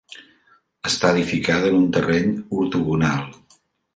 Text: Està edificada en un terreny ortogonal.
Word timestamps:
Està 0.91 1.11
edificada 1.15 1.69
en 1.73 1.77
un 1.81 1.85
terreny 1.97 2.33
ortogonal. 2.63 3.23